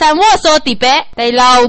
[0.00, 1.68] 生活说的白对老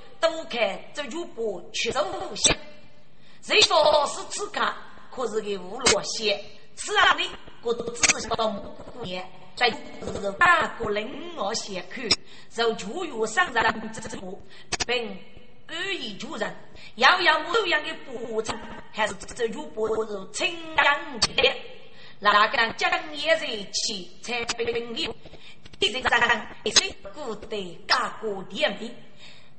[0.21, 2.57] 都看这主播确实无限。
[3.41, 4.61] 谁说是刺客，
[5.11, 6.39] 可是个无落线，
[6.75, 7.23] 此样的
[7.63, 12.07] 我都仔细到目顾念，在是大个人我先看，
[12.49, 14.41] 受主有上人之福，
[14.87, 15.17] 并。
[15.67, 16.53] 安逸主人，
[16.95, 18.59] 要要某样的补偿，
[18.91, 21.55] 还是这主播是清扬的？
[22.19, 25.15] 哪个将也在起才被领领？
[25.79, 28.93] 一人上一岁，孤得家国点名。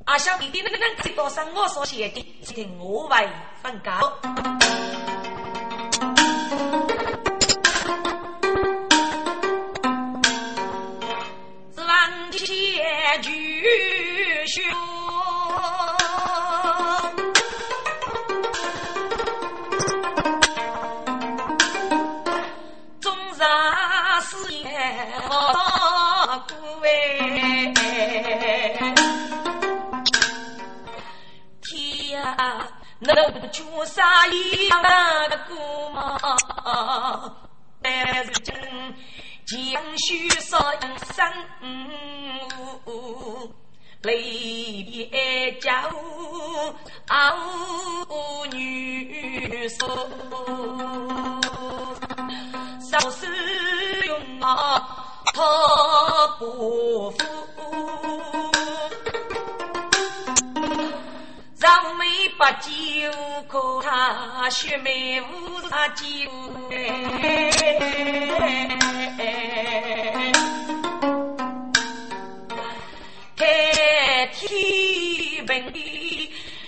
[0.04, 3.28] 阿小弟弟能能知道上我所写的，听我为
[3.62, 4.18] 分告。
[11.74, 12.84] 是王铁
[13.22, 14.62] 举兄。
[33.04, 34.82] 能出啥样
[35.28, 36.16] 的故嘛？
[37.82, 38.54] 但是今
[39.44, 40.82] 江须少人
[41.12, 41.26] 生，
[44.02, 45.72] 泪别娇
[48.52, 50.08] 女手，
[52.88, 53.26] 少使
[54.06, 54.86] 用啊，
[55.34, 55.42] 他
[56.38, 57.18] 不服。
[61.62, 62.04] 让妹
[62.36, 62.68] 把酒
[63.46, 66.04] 喝，他学妹无他酒
[73.36, 75.72] 开天门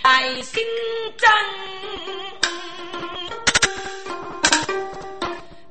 [0.03, 0.63] 爱心
[1.17, 1.29] 真，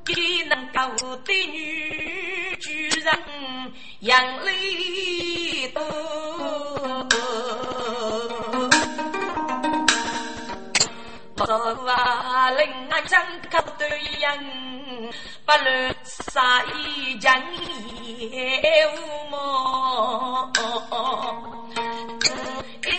[0.05, 2.69] 比能够对女主
[3.03, 3.19] 人
[4.01, 5.81] 养泪多。
[11.37, 13.19] 啊，令俺真
[13.51, 15.11] 可对人，
[15.45, 17.29] 不论啥一件
[18.17, 20.51] 业务么？
[22.85, 22.91] 因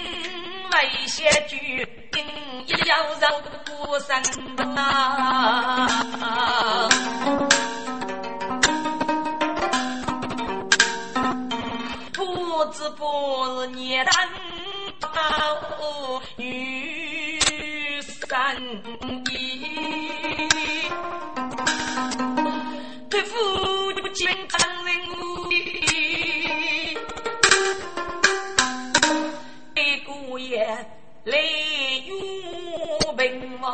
[0.71, 0.75] 为
[1.07, 2.21] 些句，因
[2.87, 3.25] 要让
[3.65, 4.11] 孤身
[4.77, 5.89] 啊，
[12.13, 13.01] 不知不
[13.61, 14.15] 是年单
[15.01, 15.09] 到
[16.37, 16.86] 女。
[18.57, 18.65] 三
[19.33, 19.69] 一，
[23.11, 23.35] 对父
[24.15, 25.19] 亲常人无
[30.39, 30.67] 也。
[31.25, 31.37] 来
[32.07, 33.69] 用兵马，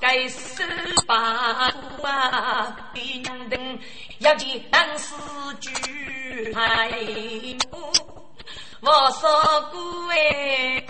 [0.00, 0.62] 该十
[1.06, 2.90] 八股啊！
[2.92, 3.78] 兵丁
[4.18, 5.14] 要见当时
[5.60, 6.90] 举牌
[8.82, 8.90] 我
[9.20, 9.28] 说
[9.70, 9.78] 过
[10.10, 10.82] 哎，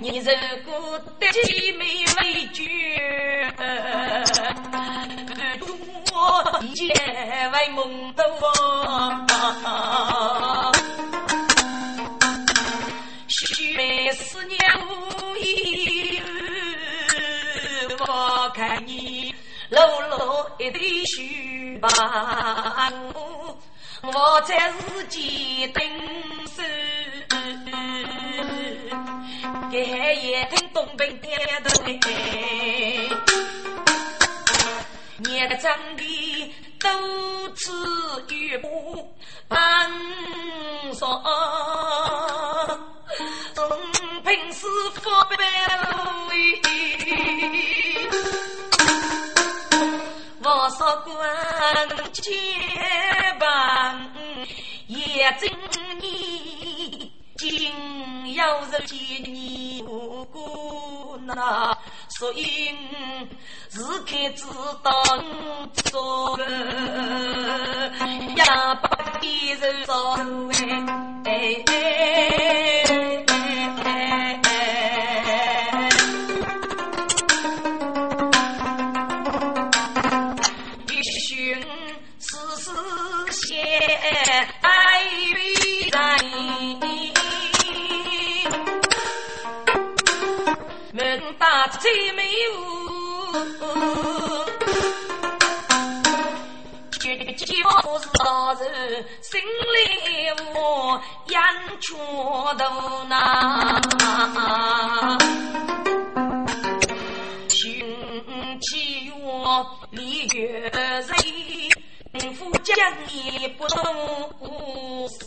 [0.00, 0.32] 你如
[0.64, 1.84] 果得起没
[2.20, 2.68] 畏惧，
[6.12, 6.88] 我一
[7.52, 8.42] 为梦的我。
[13.28, 14.58] 许思念
[14.88, 16.20] 无依，
[18.00, 19.32] 我看你
[19.70, 19.80] 露
[20.10, 21.88] 露一对须发，
[24.06, 25.82] 我在自己等
[26.46, 26.62] 手，
[29.70, 29.80] 给
[30.16, 31.82] 也听东北点头
[35.16, 36.90] 你个长得多
[37.56, 39.16] 姿玉步
[39.48, 39.58] 帮
[40.94, 41.22] 上。
[43.54, 43.68] 总
[44.24, 45.36] 凭师傅背
[50.56, 51.12] 我说官
[52.12, 52.32] 接
[53.40, 54.12] 棒
[54.86, 55.50] 也真
[56.00, 61.76] 你，今要是见你无辜那，
[62.08, 62.72] 所以
[63.68, 64.44] 是开知
[64.82, 64.92] 道
[65.90, 66.44] 做个
[68.36, 70.14] 呀，把敌人做
[71.24, 71.74] 哎哎
[73.26, 73.33] 哎。
[84.60, 84.70] 爱
[85.34, 85.38] 为
[85.90, 85.98] 人，
[90.92, 92.54] 门大最美屋。
[97.86, 98.62] 我是老人，
[99.22, 99.44] 心里
[100.54, 101.40] 我眼
[101.80, 101.96] 圈
[102.58, 103.12] 头呐，
[107.48, 107.84] 寻
[108.60, 110.38] 起我离月
[110.70, 111.04] 人，
[112.14, 112.76] 贫富将
[113.08, 113.82] 你不动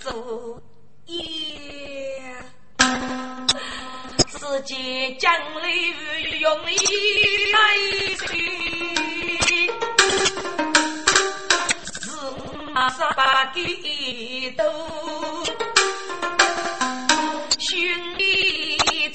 [0.01, 0.62] 手
[1.06, 1.18] 也，
[4.30, 5.30] 自己将
[5.62, 5.69] 来
[6.39, 6.72] 用力
[7.51, 7.60] 来
[8.25, 8.28] 去。
[12.01, 12.10] 是
[12.72, 14.63] 马上把给都，
[17.60, 18.17] 兄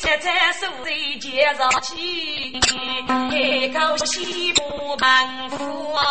[0.02, 0.90] 弟猜猜手在
[1.20, 2.58] 肩上起，
[3.06, 6.02] 开口西部满腹啊！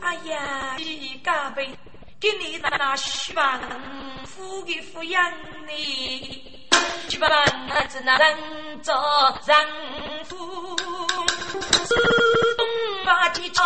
[0.00, 1.70] 哎呀，你家辈，
[2.18, 3.60] 给你那那许万
[4.26, 5.32] 夫的抚养
[5.68, 6.68] 你，
[7.08, 7.28] 去把
[7.68, 8.36] 那子那人
[8.82, 8.92] 做
[9.46, 9.56] 人
[10.24, 10.74] 夫。
[11.84, 11.94] 自
[12.56, 12.66] 动
[13.06, 13.62] 把地找，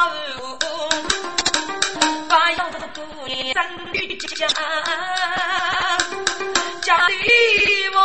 [2.29, 4.47] 把养子姑娘生女家，
[6.83, 7.15] 家里
[7.95, 7.99] 翁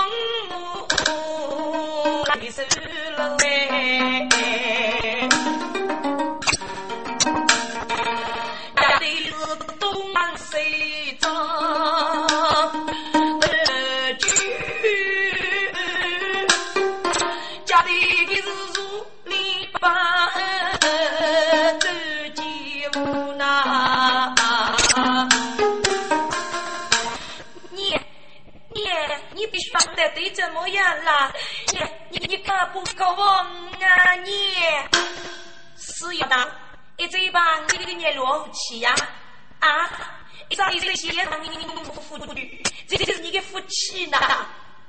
[2.28, 2.64] 来收
[3.18, 3.44] 了哎，
[8.78, 9.34] 家里是
[9.78, 11.28] 东南西找。
[30.16, 31.32] 你怎么样啦？
[31.72, 31.80] 你
[32.18, 34.14] 你你可不可忘啊？
[34.24, 34.32] 你
[35.78, 36.50] 是要当
[36.98, 38.96] 一嘴巴你个你落气呀？
[39.60, 39.90] 啊！
[40.50, 44.20] 一张一嘴血让你你不服不去，这就是你的福气呐！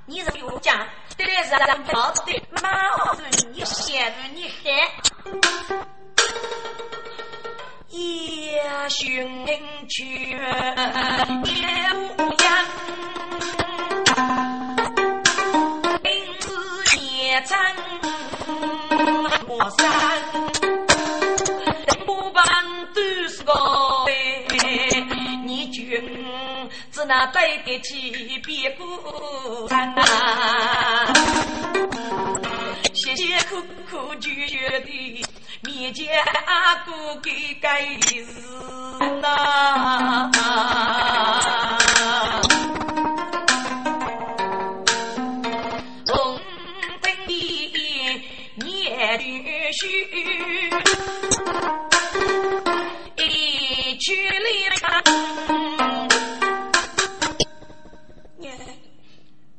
[0.07, 0.87] 你是有讲，
[1.17, 3.23] 对来是让跑的，马是
[3.53, 3.65] 你
[4.35, 4.91] 你害。
[7.89, 9.47] 夜寻
[9.89, 10.39] 去，夜
[11.95, 12.84] 无言。
[19.57, 19.87] 莫山，
[22.05, 22.45] 不办
[22.93, 23.53] 都是个
[25.45, 26.27] 你君
[26.91, 28.11] 只能对得起
[28.45, 30.03] 别孤山呐。
[32.95, 35.25] 辛辛苦苦就学的
[35.63, 38.27] 面前阿哥给盖的是
[39.21, 40.31] 呐。
[49.75, 50.71] 去，
[53.17, 55.03] 一去了，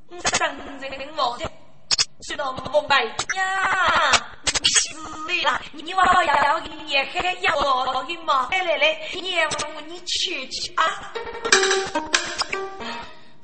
[0.09, 0.55] 你三
[0.97, 1.37] 人我。
[1.37, 1.51] 的，
[2.27, 2.95] 去到东北
[3.35, 4.11] 呀，
[4.63, 4.95] 死
[5.43, 5.61] 了！
[5.73, 8.05] 你娃要要你还要我。
[8.07, 8.47] 的吗？
[8.51, 9.81] 来来来，你我。
[9.87, 11.13] 你去去啊！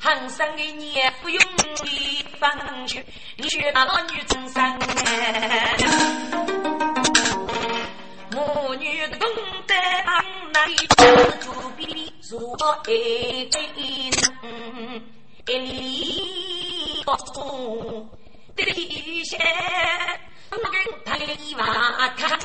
[0.02, 1.40] 行生的年不用
[1.84, 3.06] 你放去，
[3.38, 4.80] 你学那女真生
[8.32, 9.30] 母女同
[9.68, 9.76] 得
[10.52, 10.76] 那一
[11.40, 12.68] 就比如爱
[13.44, 15.04] 人，
[15.46, 18.10] 一里不中
[18.56, 19.38] 的些。
[20.50, 20.74] 我跟
[21.06, 21.64] 他一瓦
[22.18, 22.40] 看，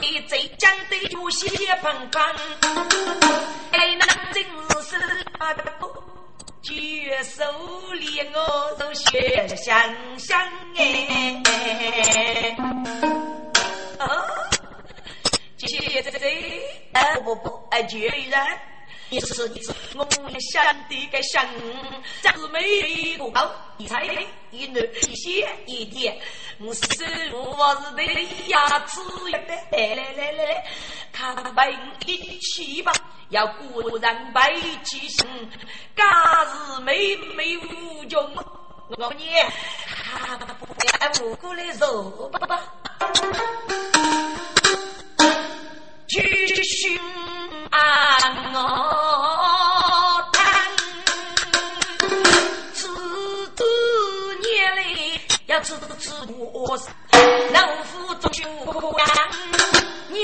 [0.00, 2.22] 你最讲的就些喷喷，
[3.72, 4.44] 哎，那真
[4.82, 4.96] 是
[5.38, 5.54] 啊，
[6.62, 7.44] 举手
[7.94, 10.40] 里我都学香香
[10.76, 11.42] 哎，
[13.98, 14.26] 哦，
[15.58, 16.26] 这些这这，
[16.92, 18.69] 哎不不，哎居然。
[19.12, 21.44] 你是你是，我也想的个想，
[22.22, 24.04] 这是美多高，一彩
[24.52, 26.16] 一暖一鲜一甜，
[26.60, 26.80] 我是
[27.32, 28.04] 我是的
[28.46, 29.00] 牙齿
[29.32, 30.64] 也得来来来来，
[31.12, 31.72] 看白
[32.06, 32.92] 一起吧，
[33.30, 35.26] 要果然白起心，
[35.96, 36.04] 假
[36.44, 38.32] 是美美无穷，
[38.96, 39.24] 我你
[39.88, 40.66] 还不
[41.24, 42.62] 无辜的肉吧，
[46.06, 47.00] 继续。
[47.70, 47.78] 啊
[48.52, 48.56] 我
[50.32, 50.42] 等
[52.72, 52.88] 此
[53.56, 53.64] 子
[54.42, 54.78] 年来
[55.46, 56.84] 要吃吃多少？
[57.52, 58.42] 能负中秋
[58.98, 59.06] 阳，
[60.08, 60.14] 你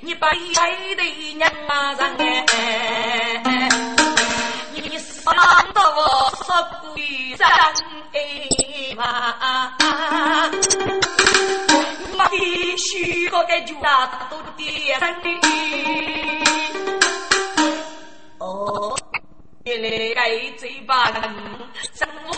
[0.00, 1.02] 你白白的
[1.34, 1.50] 娘
[1.96, 2.00] 人
[2.48, 4.05] 哎，
[5.28, 6.44] 你伤得我十
[6.94, 7.42] 鬼真
[8.12, 8.16] 哎
[8.94, 9.00] 嘛！
[11.72, 11.74] 我
[12.30, 12.34] 必
[12.76, 15.06] 须个个就大都点的。
[18.38, 18.96] 哦，
[19.64, 21.20] 原来该嘴巴人，
[21.92, 22.32] 什么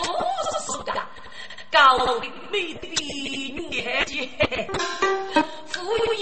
[0.51, 0.91] 是说的？
[1.71, 2.87] 高的美的
[3.53, 4.15] 女孩子，
[5.89, 6.21] 敷衍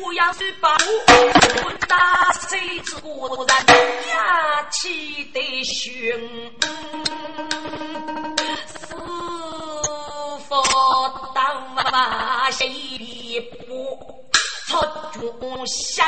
[0.00, 3.66] 我要是把我打谁之果然
[4.10, 6.14] 压气的凶，
[8.68, 8.94] 是
[10.48, 10.62] 否
[11.34, 14.24] 当马谁不？
[14.68, 16.06] 草中香，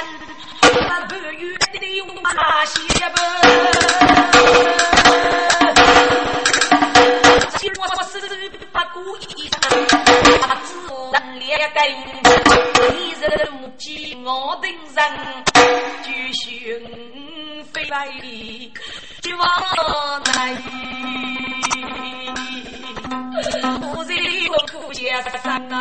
[0.60, 1.76] 半月的
[2.22, 2.78] 马鞋
[3.16, 3.18] 不？
[7.58, 9.50] 今我是不故意，
[11.10, 11.80] 自然裂根，
[12.96, 13.28] 一人
[13.76, 15.44] 计我等人，
[16.04, 16.44] 就寻
[17.72, 18.08] 飞来
[19.20, 19.44] 就往
[20.24, 20.30] 哪
[23.80, 24.14] 我在
[24.52, 25.10] 我苦街
[25.42, 25.76] 上啊。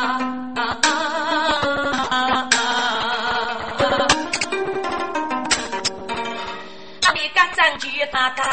[7.56, 8.44] 三句大大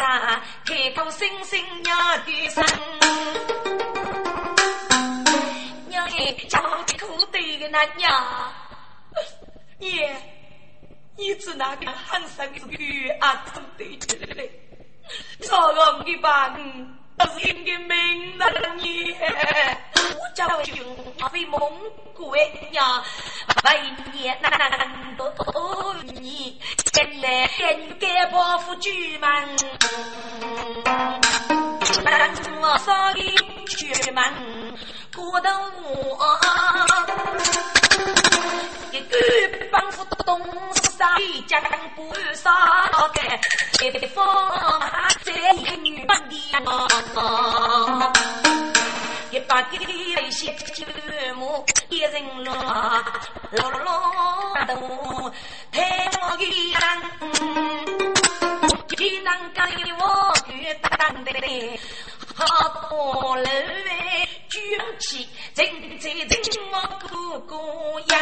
[0.65, 2.65] 开口声声娘的声，
[6.17, 6.61] 娘哎，家
[6.99, 8.53] 苦对的那娘，
[9.79, 10.17] 爷，
[11.17, 14.49] 你只那个喊声子女啊，真对起来，
[15.43, 16.57] 朝我的吧。
[16.57, 16.63] 是
[17.43, 18.45] 应该明了
[18.77, 20.77] 你，我家兄
[21.21, 21.59] 阿非蒙
[22.15, 23.03] 古的娘，
[23.63, 23.79] 百
[24.13, 24.51] 年难
[25.17, 25.35] 得
[26.21, 26.61] 你，
[26.93, 29.57] 跟来跟该报复举门，
[32.61, 33.35] 我少林
[33.67, 34.23] 举门
[35.15, 35.51] 过得
[35.83, 36.39] 我，
[38.97, 39.17] 一个
[39.71, 40.41] 帮扶东
[40.97, 41.07] 山
[41.47, 41.63] 将
[41.95, 42.51] 不杀
[43.13, 43.39] 开，
[43.85, 44.25] 一风
[45.23, 45.31] 在
[45.83, 46.33] 女帮的。
[49.31, 50.87] 一把给那些旧
[51.35, 52.55] 木一人落，
[53.51, 53.95] 落落落
[54.67, 55.31] 头
[55.71, 56.81] 太我的人，
[58.89, 59.61] 只能给
[59.99, 60.89] 我越当
[61.25, 61.31] 的，
[62.35, 62.41] 好
[62.89, 64.26] 多楼外
[64.57, 64.63] 举
[64.99, 65.67] 起，正
[65.99, 66.11] 在
[66.41, 67.55] 正我哥哥
[68.01, 68.13] 呀。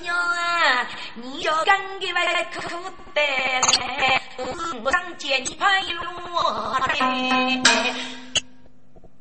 [0.00, 2.60] 娘啊，你要跟给外苦
[3.14, 6.88] 的来，我上见你拍落来。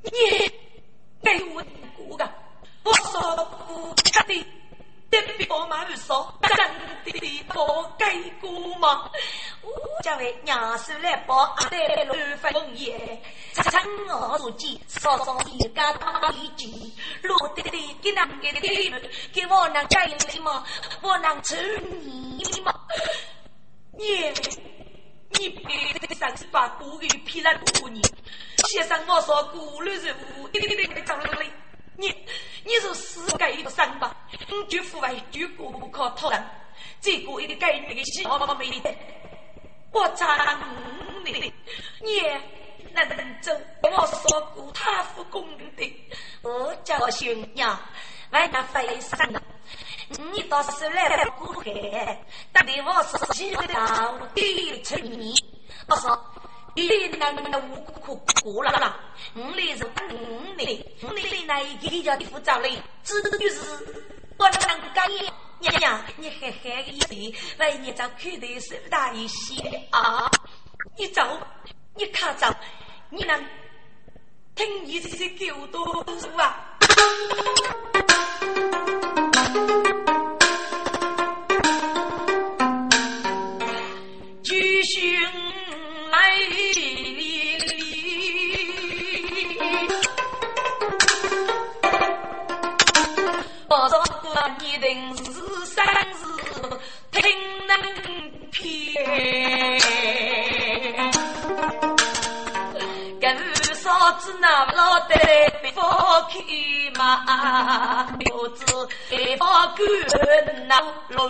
[0.03, 0.09] 你
[1.21, 1.61] 给我
[1.97, 2.29] 过个，
[2.83, 3.35] 我说
[3.67, 4.45] 不干的，
[5.11, 6.57] 得比我妈说真
[7.03, 9.11] 的不该过吗？
[9.61, 9.71] 我
[10.03, 13.21] 家为娘手来包，带来六分钱，
[13.53, 16.67] 趁我自己稍稍一家大一句，
[17.21, 19.97] 落得的给那个的给我能给
[20.33, 20.65] 你吗？
[21.01, 22.73] 我能吃你吗？
[23.97, 24.31] 你。
[25.39, 28.03] 你别得上次把古语批了多年，
[28.67, 31.49] 先生我说古人是无对对对长了嘞，
[32.01, 32.07] 你
[32.65, 34.15] 你是死该一个伤吧？
[34.49, 36.43] 你就父爱就过不可偷人，
[36.99, 38.93] 这个一个该那个喜好美的，
[39.91, 40.57] 我赞
[41.23, 41.53] 你，
[42.01, 42.21] 你
[42.91, 43.51] 那能走？
[43.83, 46.09] 我说过他父公的，
[46.41, 47.79] 我叫兄娘。
[48.31, 49.41] 外那飞上的，
[50.33, 55.35] 你倒是来过海，但得我是喜欢到底成你，
[55.87, 56.17] 我说。
[56.73, 56.87] 你
[57.19, 58.97] 那那无可过了啦！
[59.35, 59.89] 我来是我
[60.57, 63.59] 来，我来来那一个叫的副招嘞，指的就是
[64.37, 67.13] 我那个干爷娘，你嘿嘿个意思，
[67.59, 69.61] 为你找口袋手大一些
[69.91, 70.29] 啊！
[70.97, 71.21] 你走，
[71.95, 72.47] 你看走，
[73.09, 73.45] 你能
[74.55, 76.77] 听你这些狗多说啊！
[104.11, 105.15] 跟嫂子那老的
[105.73, 105.81] 放
[106.27, 106.33] 开
[106.97, 108.65] 嘛，我子
[109.37, 109.79] 放干
[110.67, 111.29] 那路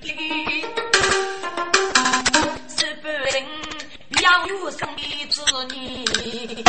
[0.00, 0.06] 的，
[2.68, 3.44] 是不人
[4.22, 5.44] 要有生的子
[5.74, 5.76] 女，
[6.24, 6.66] 一定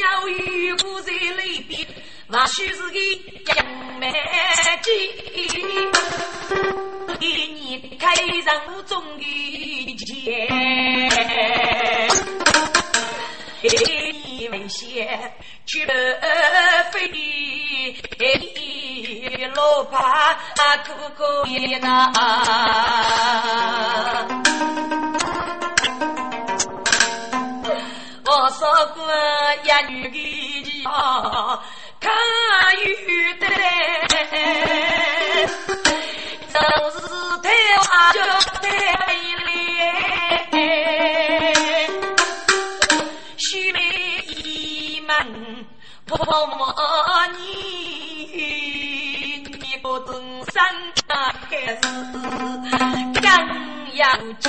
[0.00, 1.86] 要有骨在里边。
[2.28, 2.98] 或许是个
[3.56, 3.66] 杨
[3.98, 4.12] 梅
[4.82, 4.90] 鸡，
[7.18, 8.52] 给你开上
[8.86, 10.48] 中的钱，
[14.64, 15.32] 给你为先
[15.66, 15.84] 去
[18.18, 20.34] 飞，老怕
[20.78, 22.12] 可可也难。
[28.26, 29.06] 我说过
[29.64, 30.08] 一女
[30.62, 31.60] 的啊。
[32.00, 32.10] 看
[32.84, 33.46] 雨的，
[36.52, 36.58] 都
[36.90, 36.98] 是
[37.42, 37.48] 太
[37.80, 38.18] 花就
[38.60, 38.68] 太
[46.06, 46.26] 婆婆
[47.38, 48.34] 你，
[49.60, 50.64] 你不懂三
[51.06, 51.80] 大还是
[53.20, 53.24] 更
[53.94, 54.02] 要
[54.40, 54.44] 紧。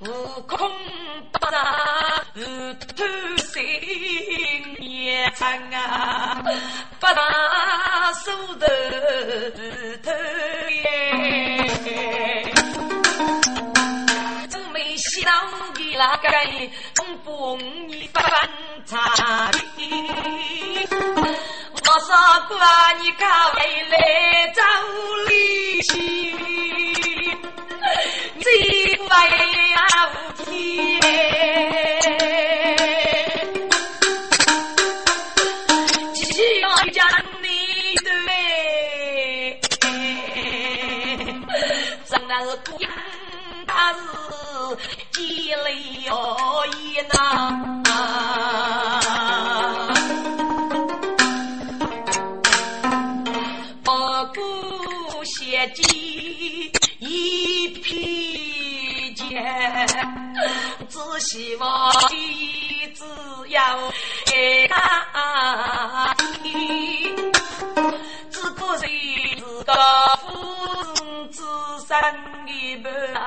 [0.00, 0.06] 悟
[0.42, 0.58] 空
[1.32, 1.56] 不杀，
[2.36, 2.40] 悟
[2.94, 3.04] 偷
[3.38, 3.56] 心
[4.80, 6.42] 也长啊！
[7.00, 8.66] 不打手头
[10.02, 10.10] 头
[10.70, 10.82] 耶，
[15.96, 16.28] 那个
[16.96, 17.56] 恐怖
[17.88, 18.22] 你翻
[18.84, 19.58] 茶的。
[21.70, 22.08] 我说
[22.48, 22.58] 过
[23.00, 23.22] 你看
[23.54, 23.96] 未来
[24.54, 24.60] 走
[25.28, 25.92] 利息，
[28.40, 28.46] 最
[29.08, 29.12] 坏。
[30.06, 30.08] 无
[30.44, 31.00] 天，
[45.54, 47.14] 积累哦一呐？
[53.84, 53.90] 不
[54.34, 57.94] 顾血迹一片。
[60.88, 63.04] 只希望你只
[63.50, 63.62] 要
[65.12, 67.14] 爱你，
[68.30, 68.86] 只可惜
[69.36, 69.72] 是个
[70.20, 70.26] 夫
[70.94, 71.40] 人之
[71.86, 71.94] 身
[72.46, 73.22] 的伴，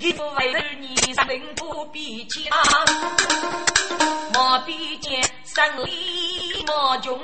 [0.00, 1.24] 一不为儿女生
[1.56, 2.42] 不比强，
[4.32, 7.18] 莫比肩生里莫穷，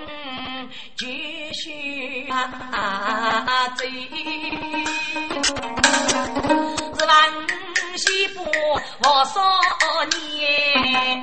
[0.96, 2.34] 继续走。
[6.98, 7.12] 是万
[7.96, 8.44] 西坡
[9.02, 9.40] 我少
[10.38, 11.20] 年，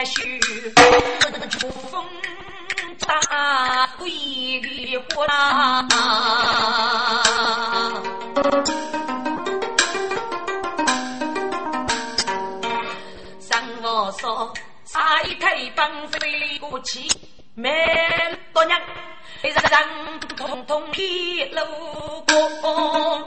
[0.00, 0.40] 也许
[1.50, 2.02] 秋风。
[3.00, 5.86] 大鬼的火啦！
[13.40, 14.54] 上我说，
[14.86, 17.06] 杀一开帮飞过去，
[17.54, 17.70] 没
[18.54, 18.80] 多娘，
[19.42, 21.60] 人人通通披路
[22.26, 23.26] 过，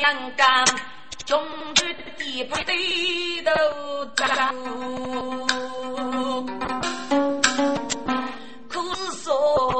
[0.00, 0.64] 刚刚
[1.26, 1.44] 中
[1.82, 2.76] 日地不对
[3.44, 3.50] 头
[4.16, 4.22] 走。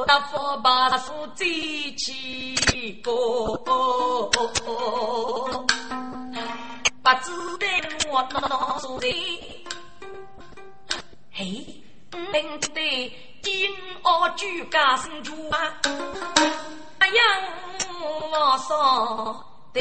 [0.07, 3.72] 那佛把树追起过，不
[7.22, 7.66] 知得
[8.11, 9.11] 我哪处人？
[11.31, 13.70] 嘿，听得金
[14.03, 15.57] 鳌我举家生主啊，
[17.01, 17.14] 养
[18.03, 19.81] 我嫂对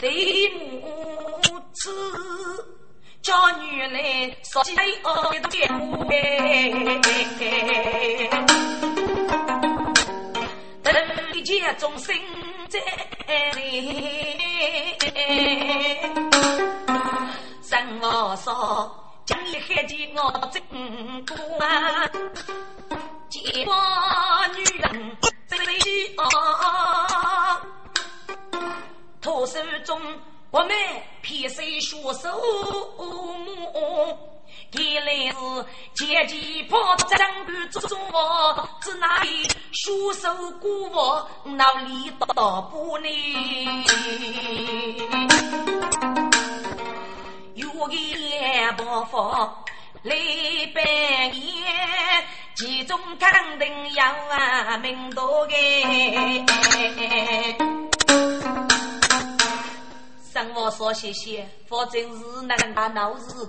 [0.58, 1.92] 母子，
[3.22, 6.04] 叫女来说起我的爹母
[10.84, 10.94] 等
[11.34, 12.16] 一切众生
[12.68, 12.80] 在
[17.62, 18.98] 生我嫂。
[19.24, 20.62] 将你害得我真
[21.26, 22.10] 苦啊！
[23.30, 25.58] 结发女人最
[26.18, 27.62] 啊，
[29.22, 30.02] 土手中
[30.50, 30.76] 我们
[31.32, 32.30] 偏谁双手
[32.98, 34.18] 母？
[34.74, 35.36] 原来是
[35.96, 43.08] 前几炮战官做我，只哪里双手鼓我，哪里到不呢？
[47.56, 49.18] 有个两伯父
[50.04, 50.14] 来
[50.76, 50.84] 拜
[51.30, 51.40] 年，
[52.56, 55.54] 其中肯定要啊名多个。
[60.42, 63.48] 生活少些些，反正是难打闹事。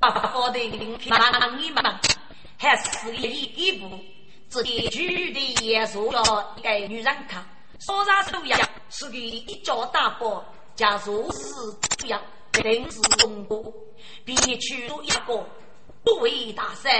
[0.00, 2.00] 啊，好的，临平忙一忙，
[2.58, 3.88] 还是一一步，
[4.48, 7.46] 只给举的也说了一个女人看，
[7.78, 10.44] 说啥都要，是给一脚大包，
[10.74, 11.54] 假如是
[11.98, 12.20] 这样。
[12.52, 13.72] 定是中国，
[14.24, 15.46] 必取出一个
[16.04, 16.90] 多位大圣，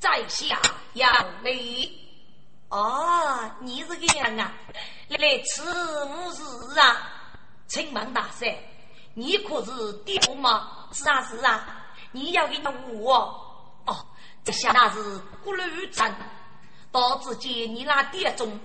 [0.00, 0.58] 在下
[0.94, 1.06] 要
[1.42, 2.00] 礼。
[2.70, 4.50] 哦，你是个样啊？
[5.08, 5.62] 来此
[6.06, 7.21] 无事啊？
[7.72, 8.54] 请问大圣，
[9.14, 10.88] 你可是爹吗？
[10.92, 13.14] 是啊是啊，你要给他我
[13.86, 14.06] 哦。
[14.44, 16.14] 这下那是古路城，
[16.90, 18.60] 到只见你那爹中，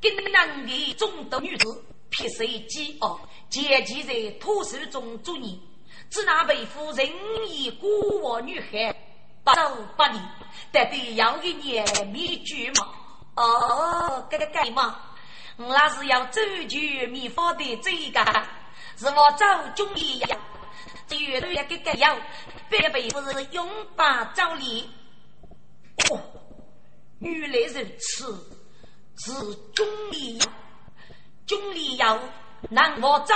[0.00, 3.18] 跟男的中的女子，撇谁饥哦？
[3.50, 5.58] 结集在土手中做孽，
[6.08, 7.04] 只那为夫仁
[7.48, 7.88] 义孤
[8.22, 8.94] 我女孩，
[9.42, 10.20] 不走不离，
[10.70, 12.88] 得对要给你秘诀嘛？
[13.34, 15.00] 哦，这个该嘛？
[15.56, 18.24] 我那是要走绝秘方的这个，
[18.96, 20.36] 是我走中医呀。
[21.06, 22.16] 这越多一个个要，
[22.70, 24.88] 别为夫是永把照理。
[26.10, 26.20] 哦，
[27.20, 28.34] 原来如此，
[29.18, 29.32] 是
[29.74, 30.46] 中医呀，
[31.46, 32.18] 中医药。
[32.70, 33.34] 难我走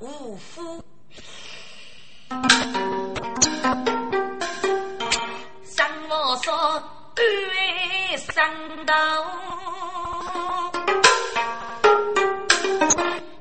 [0.00, 0.84] 无夫，
[5.64, 6.54] 三我说
[7.16, 8.94] 二三道，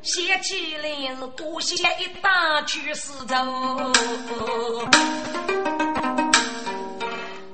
[0.10, 3.36] 写起来是古写一大句诗咒，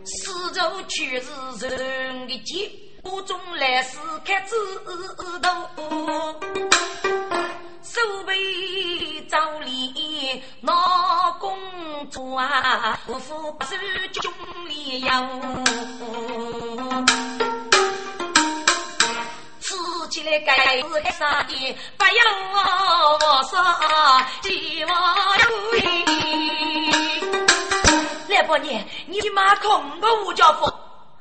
[0.05, 1.27] 诗咒却是
[1.67, 2.71] 人的剑，
[3.03, 4.55] 古中来是看字
[5.41, 6.39] 头。
[7.83, 11.59] 手背照例闹工
[12.09, 13.75] 作啊，夫妇不是
[14.13, 14.31] 兄
[14.69, 15.11] 里有。
[20.25, 22.19] 吃起来该是啥的，不要
[23.13, 23.61] 我说
[24.41, 24.91] 希望
[25.39, 25.43] 有。
[28.27, 30.67] 来伯娘，你妈空个五角风，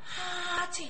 [0.06, 0.82] 哈子，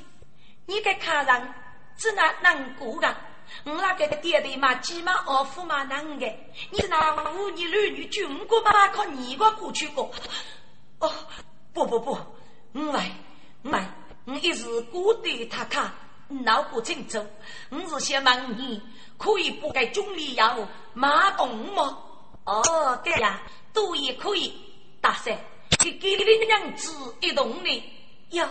[0.65, 1.55] 你给看上
[1.97, 3.17] 是那难过的。
[3.65, 6.27] 我那个爹爹嘛，鸡嘛，二夫嘛，男的，
[6.71, 10.09] 你是那五女、六女、军国嘛，靠你个过去过。
[11.01, 11.13] 哦，
[11.73, 12.13] 不不不，
[12.73, 13.11] 我来，
[13.63, 13.91] 我来，
[14.25, 15.93] 我一时过对他看，
[16.29, 17.25] 闹不清楚。
[17.71, 18.83] 我是想问你，
[19.19, 20.59] 可以不给中里要
[20.93, 21.99] 马动吗？
[22.45, 24.53] 哦，对呀，都也可以。
[25.01, 25.37] 大圣，
[25.79, 27.93] 给给你的娘子一动呢。
[28.31, 28.49] 哟，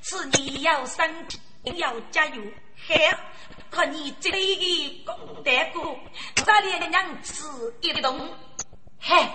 [0.00, 1.40] 此你要身体
[1.76, 2.42] 要加油，
[2.86, 3.08] 嘿。
[3.70, 5.98] 看你这里功德过，
[6.34, 8.28] 这里的娘子一动，
[9.00, 9.26] 嘿，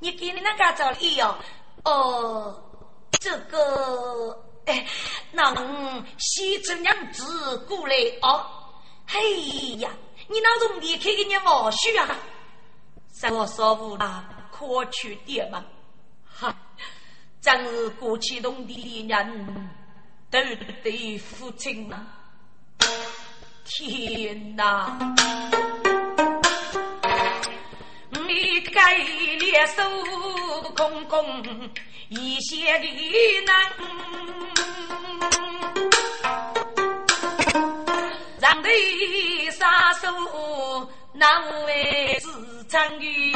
[0.00, 1.32] 你给你那个找理由？
[1.84, 2.60] 哦，
[3.20, 3.65] 这个，
[5.36, 5.54] 那
[6.16, 8.42] 西城娘子过来哦，
[9.06, 9.90] 嘿呀，
[10.28, 12.16] 你那种离开给你毛须啊？
[13.12, 15.62] 三我说无啦，可取点嘛？
[16.24, 16.56] 哈，
[17.42, 19.70] 真是过去懂的人，
[20.30, 20.40] 都
[20.82, 22.06] 对父亲嘛。
[23.66, 24.96] 天哪！
[28.10, 29.82] 你该列手
[30.74, 31.42] 空空
[32.08, 32.86] 一些的
[33.44, 33.72] 难，
[38.40, 38.70] 让的
[39.50, 40.06] 杀手
[41.12, 43.32] 难为自参与，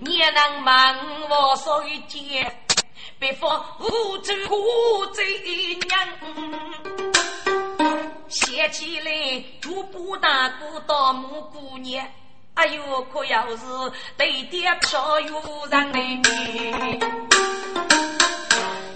[0.00, 2.52] 你能瞒我说一件？
[3.20, 6.08] 别说无知无罪的娘，
[8.28, 12.04] 写起来就不大姑到母姑娘，
[12.54, 13.64] 哎呦，可要是
[14.16, 16.22] 对爹少有人嘞！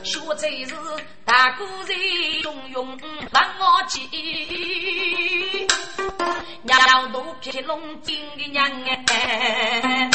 [0.05, 0.75] 学才是
[1.25, 1.94] 大哥在
[2.42, 2.97] 中用
[3.33, 4.09] 帮我记，
[6.62, 8.71] 娘都撇龙井的娘
[9.09, 10.09] 哎，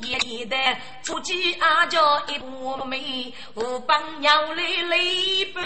[0.00, 0.56] 爷爷的
[1.02, 5.60] 夫妻阿叫一不美，我帮娘来泪不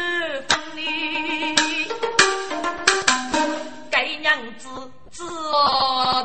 [0.48, 1.54] 分离，
[3.90, 4.68] 该娘子
[5.12, 5.22] 只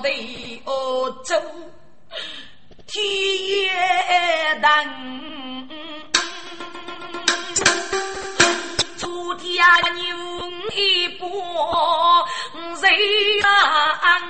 [0.01, 1.35] 得哦走。
[2.87, 3.03] 天
[3.47, 3.69] 也
[4.61, 4.71] 等，
[8.95, 9.61] 昨天
[9.95, 10.05] 牛
[10.73, 11.27] 一波
[12.79, 12.87] 谁
[13.41, 14.21] 安？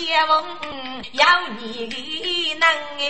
[0.00, 0.42] 先锋
[1.12, 1.24] 要
[1.58, 2.66] 你能
[2.98, 3.04] 哎，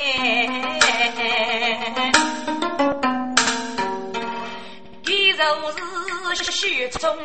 [5.06, 5.44] 一就
[6.34, 7.16] 是雪中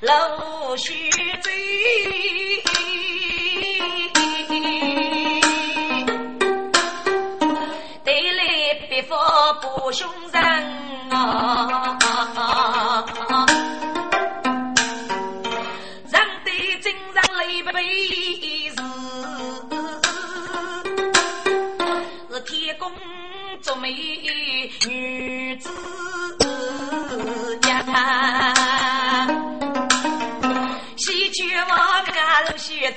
[0.00, 1.10] 露须
[1.42, 1.52] 嘴。
[9.60, 10.42] 不凶人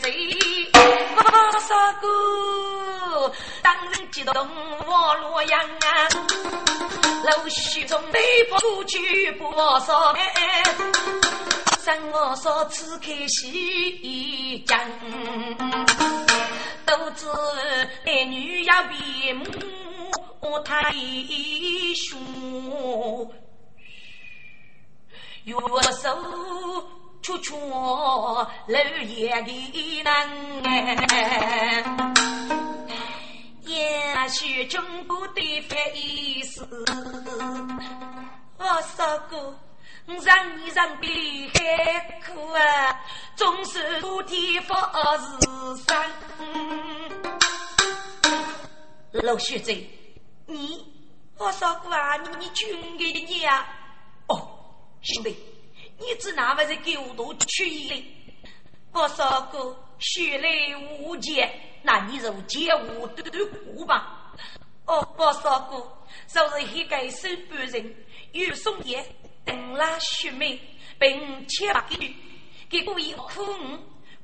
[0.10, 0.72] 俺学贼，
[1.15, 1.22] 我
[1.60, 4.34] 啥个当人激动
[4.88, 6.10] 我洛阳啊！
[7.24, 8.19] 陆续中内
[8.50, 10.15] 部出去不少，
[11.84, 14.80] 生我所此开喜讲，
[16.86, 17.28] 都知
[18.06, 19.32] 男女要比
[20.41, 20.91] 母太
[21.95, 23.32] 凶，
[25.43, 25.56] 月
[26.02, 26.17] 手
[27.30, 27.56] 处处
[28.65, 30.28] 漏夜的难。
[33.62, 36.62] 也许中国的翻译是，
[38.58, 39.56] 我说过，
[40.24, 43.00] 让你让的海苦啊，
[43.36, 44.74] 总是不提佛
[45.20, 46.12] 是山。
[49.12, 49.72] 老学者，
[50.48, 50.84] 你
[51.38, 53.68] 我说过啊，你你军给的你啊？
[54.30, 54.50] 哦，
[55.04, 55.38] 兄弟，
[56.00, 58.06] 你只拿么在给我多取一的？
[58.94, 59.86] 我说过。
[60.02, 61.52] 血泪无间，
[61.84, 64.34] 那你就借我多多过吧。
[64.86, 67.96] 哦，我说过，就是一个手半人，
[68.32, 69.06] 有送爷
[69.44, 70.58] 等拉血妹，
[70.98, 72.16] 并且把给
[72.70, 73.44] 给过一苦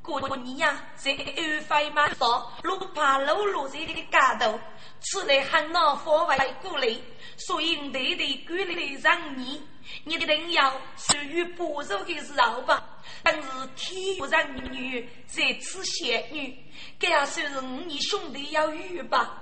[0.01, 4.57] 过过年呀，在安徽马上路爬路路在这个街头，
[5.01, 6.87] 此来很恼火外过来，
[7.35, 9.61] 所以对对过来让你。
[10.03, 12.83] 你的灵药属于不肉的时候吧，
[13.23, 16.57] 但是天不让女在此仙女，
[16.99, 19.41] 这也算是你兄弟要遇吧？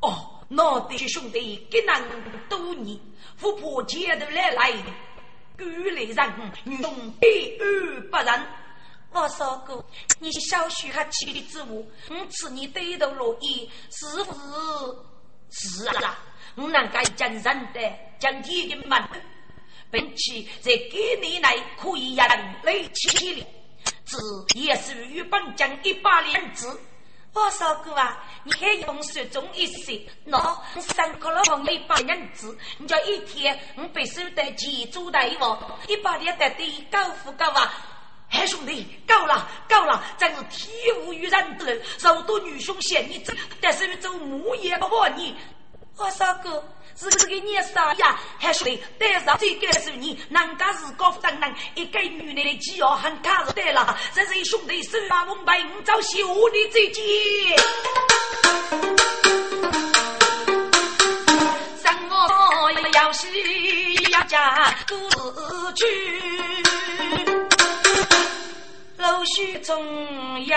[0.00, 2.02] 哦，那对兄弟更难
[2.48, 2.98] 多年，
[3.36, 4.72] 富婆前头来来，
[5.56, 8.46] 古来人女兄弟二不仁。
[9.12, 9.82] 我说过，
[10.18, 15.78] 你小许还气的之物，我此你对头落意，是不是？
[15.78, 16.18] 是啊，
[16.56, 17.80] 我能该讲人的，
[18.18, 19.02] 讲天的门。
[19.90, 22.26] 并且在几年内可以人
[22.62, 23.46] 类起来，
[24.04, 24.18] 这
[24.58, 26.78] 也属于本将一把两子。
[27.32, 30.38] 我说过啊，你还用手中一些，那
[30.80, 37.74] 三个老王一把两子，你叫一天我必须得记住大王，一把两得的高富高啊！
[38.28, 45.36] 嗨，兄弟，够了，够了，真是天无与人得，受多女凶险你真，但是做木也不过你。
[45.96, 46.64] 我说过。
[46.96, 48.66] 是这个年少呀，还说
[48.98, 53.96] 带上这个是你，人家是高夫人，一个女人的气要很卡着对了。
[54.14, 57.04] 这是兄弟手把蒙白，五招小的再见。
[61.82, 63.28] 生活要喜
[64.10, 64.96] 要家自
[65.74, 65.84] 去，
[68.96, 70.56] 陆续总要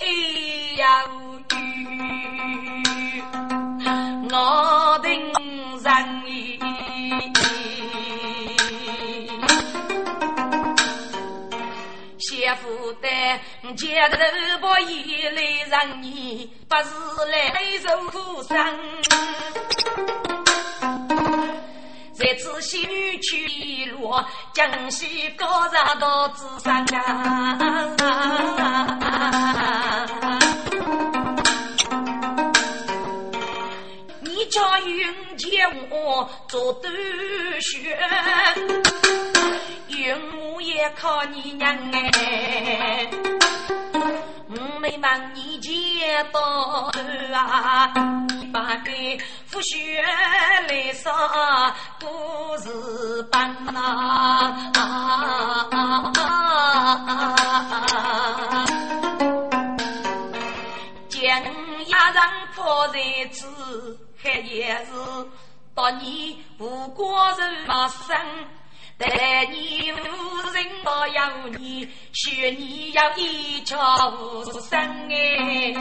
[0.00, 1.06] 一要
[1.56, 3.22] 雨，
[4.30, 5.08] 我的。
[5.84, 5.90] 人
[6.26, 6.58] 意，
[12.18, 12.64] 先负
[13.02, 13.38] 担，
[13.76, 14.16] 接头
[14.62, 16.88] 把眼泪让你，不是
[17.30, 17.36] 来
[17.82, 18.56] 受苦伤。
[22.14, 24.14] 在此西女去一路，
[24.54, 27.58] 江西高上到子山啊！
[34.44, 36.92] 你叫云接我做断
[37.62, 37.98] 雪，
[39.88, 43.08] 云母也靠你娘哎。
[44.50, 45.70] 我没忙你接
[46.30, 46.38] 到
[47.32, 47.90] 啊，
[48.52, 50.04] 把给复学
[50.68, 51.10] 来说
[51.98, 53.40] 故事本
[53.74, 54.70] 啊。
[61.08, 61.42] 将
[62.04, 62.22] 压上
[62.54, 63.00] 破在
[63.32, 63.46] 此，
[64.22, 64.90] 还也是
[65.74, 68.14] 当你不过人马生。
[68.98, 69.96] 待你无
[70.52, 74.78] 人我要你，学你要一窍无声
[75.10, 75.72] 哎。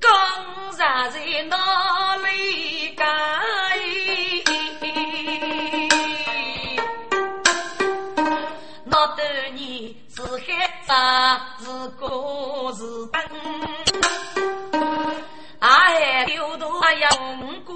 [0.00, 3.06] 刚才在哪里改？
[10.86, 13.20] 海子，是哥是等，
[15.58, 17.08] 哎，丢多呀！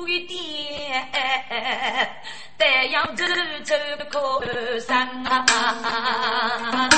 [0.06, 1.08] 一点，
[2.58, 3.24] 太阳走
[3.64, 3.74] 走
[4.10, 4.40] 靠
[4.80, 6.88] 山啊，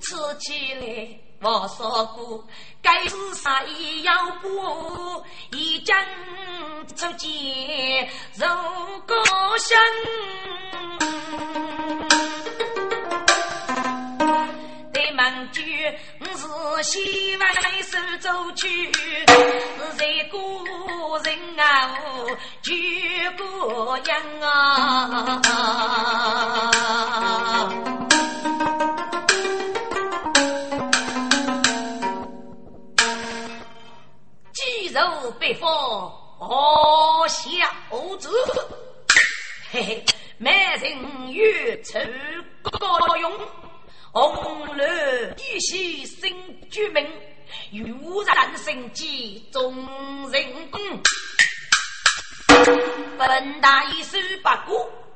[0.00, 1.08] 吃起来
[1.40, 2.44] 王少姑，
[2.82, 5.96] 该是啥也要过，一将
[6.96, 8.46] 出见如
[14.92, 15.50] 高香。
[15.52, 15.62] 句
[16.36, 16.46] 是
[16.82, 19.26] 西外手走去，是
[19.96, 20.38] 在故
[21.24, 21.94] 人啊，
[22.62, 22.72] 旧
[23.36, 24.48] 故乡啊。
[34.52, 35.00] 肌肉
[35.38, 35.68] 北方
[36.38, 37.38] 哦，小
[38.18, 38.30] 子，
[39.70, 40.04] 嘿嘿，
[40.38, 40.50] 美
[40.80, 41.98] 人鱼出
[42.62, 43.32] 高勇。
[44.12, 44.84] 红楼
[45.36, 46.34] 一夕新
[46.68, 47.06] 居民，
[47.70, 49.72] 悠然生机众
[50.32, 50.80] 人公。
[53.16, 54.72] 本大一手八股，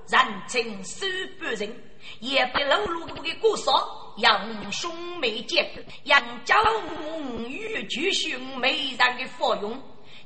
[0.09, 1.07] 人情手
[1.41, 1.77] 不人，
[2.21, 5.69] 也不露露的姑嫂，杨兄妹姐，
[6.05, 9.83] 杨家母与巨兄美人的芙蓉，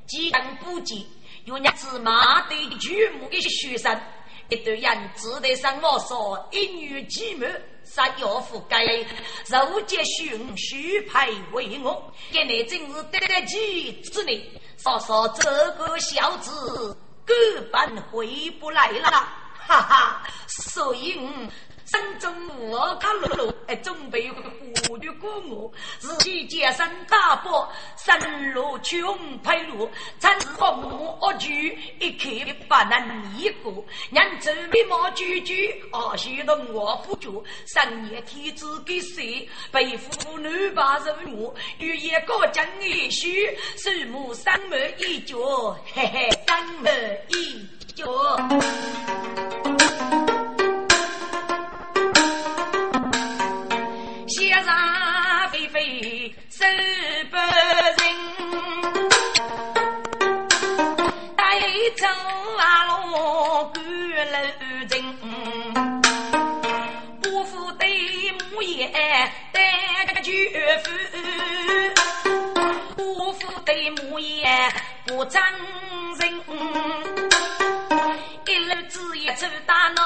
[0.06, 1.06] 几等不及，
[1.46, 3.98] 有伢子马队的巨母的学生，
[4.50, 7.48] 一对人只得上我说一女寂寞。
[7.84, 14.38] 杀妖妇该肉结凶许配为我，今日真是得机之年，
[14.76, 17.34] 嫂嫂这个小子根
[17.72, 19.08] 本回不来了，
[19.66, 21.18] 哈哈，所以。
[21.90, 22.30] 山中
[22.70, 32.28] 我看路路，哎，准备护的过我，自己健身大伯，山路穷配路，真是恶魔恶剧，一刻
[32.68, 33.72] 不能一过。
[34.10, 39.48] 人走眉毛聚聚，啊，许多我辅助，三年天子给谁？
[39.72, 43.46] 背负女把人物，欲言高讲一许，
[43.78, 45.38] 树木三门一脚，
[45.94, 48.06] 嘿嘿，三门一脚。
[54.28, 54.42] 手
[57.30, 57.42] 不人，
[61.34, 61.42] 带
[61.96, 62.06] 走
[62.58, 63.88] 阿罗赶路
[64.90, 64.92] 人，
[67.22, 67.88] 伯父对
[68.52, 68.86] 母也
[69.50, 70.30] 带个舅
[70.84, 70.86] 父，
[72.96, 74.46] 伯父对母爷
[75.06, 75.42] 不争
[76.18, 76.30] 人，
[78.46, 80.02] 一路子也走大闹，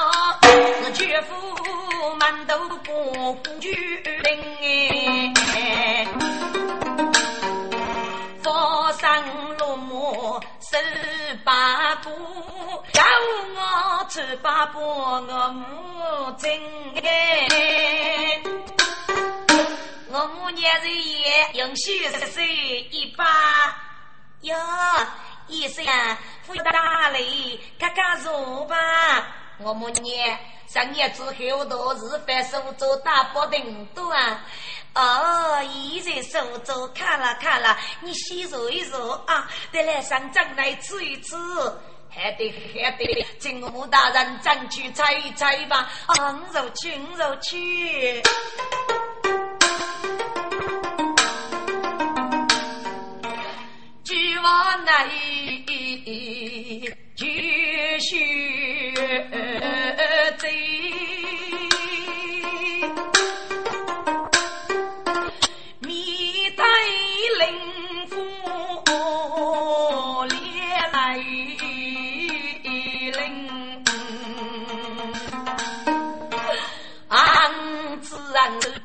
[0.85, 1.33] 是绝夫
[2.15, 4.23] 满头光绝人
[4.61, 6.07] 哎。
[8.99, 12.09] 上落马十八步，
[12.93, 13.03] 叫
[13.55, 16.49] 我十八步我母亲
[17.03, 18.39] 哎，
[20.09, 22.47] 我母年日也永续十岁
[22.91, 23.25] 一把
[24.41, 24.55] 哟，
[25.47, 28.75] 医生啊，扶大雷，嘎嘎坐吧，
[29.59, 30.37] 我母年
[30.67, 34.41] 上年之后都是翻手做大包定多啊。
[34.95, 41.35] 哦，已在苏州看了看了，你先坐一坐啊，得来上阵来吃一吃，
[42.09, 48.21] 还得还得，请我大人争取猜一猜吧，啊，肉去肉去，
[54.43, 54.49] 我
[54.85, 55.07] 乃
[57.15, 57.25] 九
[60.37, 60.72] 州。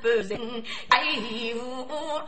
[0.09, 1.03] 人，哎
[1.55, 1.57] 呦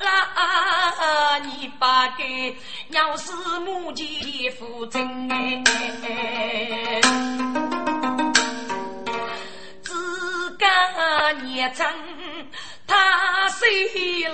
[0.01, 2.57] 啦，你把给
[2.91, 3.33] 要是
[3.65, 4.07] 母亲
[4.53, 4.99] 负责
[5.31, 7.01] 哎，
[9.83, 11.93] 自家年长。
[12.87, 13.69] 他心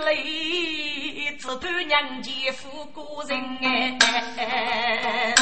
[0.07, 5.35] 里只盼娘家富过人哎，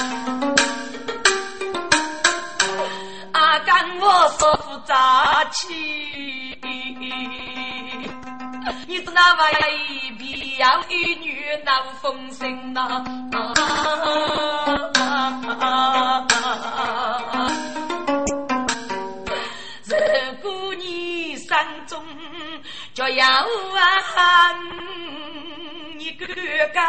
[3.32, 6.59] 阿干我说不扎气，
[8.87, 9.51] 你是那位
[10.19, 10.27] 漂
[10.59, 13.05] 亮一女闹风声呐？
[19.87, 19.95] 如
[20.43, 21.49] 果你心
[21.87, 22.03] 中。
[22.95, 23.45] 就要啊！
[25.97, 26.81] 你哥哥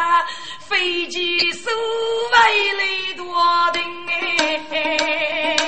[0.68, 2.84] 飞机所为来
[3.16, 3.24] 多
[3.72, 3.82] 定
[4.70, 5.65] 哎！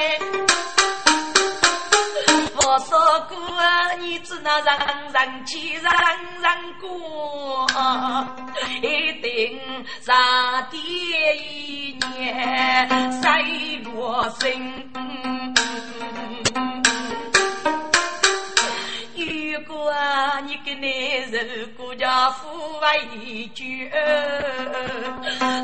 [2.78, 2.96] 我说
[3.28, 3.36] 过，
[3.98, 5.92] 你只能让人去让
[6.40, 6.48] 人
[6.80, 7.66] 过，
[8.80, 9.60] 一定
[10.00, 10.14] 上
[10.70, 13.42] 第一年赛
[13.82, 14.48] 罗生。
[19.90, 20.88] 啊，你个男
[21.32, 21.88] 人顾。
[21.98, 22.46] 家父
[22.78, 23.90] 为绝，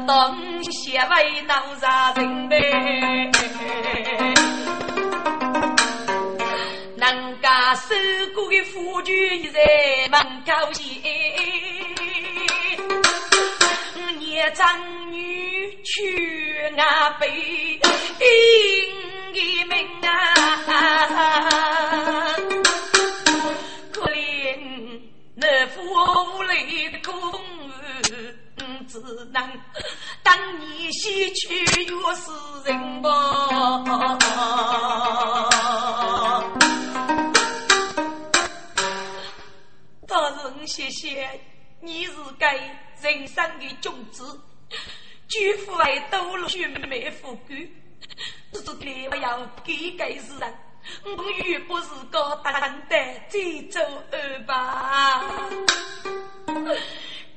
[0.05, 2.59] 东西为闹杀人呗。
[7.05, 7.95] 人家守
[8.35, 9.61] 过的夫君在
[10.11, 10.83] 门口前，
[14.19, 18.25] 年长女娶阿伯，应
[19.35, 20.09] 的命啊。
[23.93, 24.57] 可怜
[25.35, 25.83] 那父
[26.39, 27.13] 无泪的公
[27.69, 27.77] 儿，
[28.89, 28.99] 只
[29.31, 29.47] 能
[30.23, 32.31] 当你西去越是
[32.65, 33.11] 人吧。
[40.67, 41.29] 谢谢
[41.81, 42.57] 你是该
[43.03, 44.41] 人生的种子，
[45.29, 47.71] 举夫为多了寻美富贵，
[48.53, 50.55] 只是你我要给给世人。
[51.05, 51.11] 我
[51.49, 55.25] 又不是高大的济州二吧？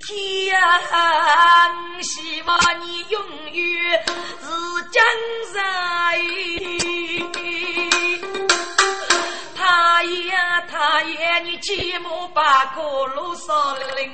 [0.05, 2.01] 天啊！
[2.01, 5.03] 希望你永远是江
[5.53, 6.76] 山。
[10.87, 14.09] 呀他呀，你起码把个路上领。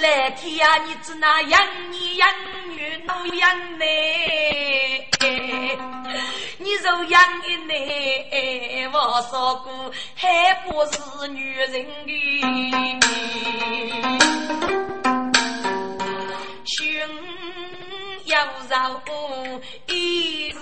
[0.00, 1.60] 来天呀，你只那养
[1.90, 2.28] 你养
[2.68, 3.84] 女都养你。
[6.58, 12.10] 你若养的男，我说过还不是女人的。
[16.66, 16.76] 胸
[18.26, 19.00] 要绕
[19.88, 20.54] 一日，